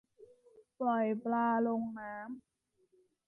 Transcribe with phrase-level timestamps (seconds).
[0.79, 2.29] ปล่อยปลาลงน้ำ